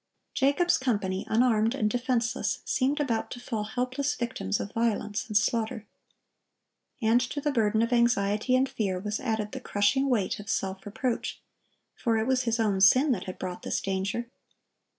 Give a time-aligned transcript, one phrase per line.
[0.33, 5.85] Jacob's company, unarmed and defenseless, seemed about to fall helpless victims of violence and slaughter.
[7.03, 10.87] And to the burden of anxiety and fear was added the crushing weight of self
[10.87, 11.39] reproach;
[11.93, 14.27] for it was his own sin that had brought this danger.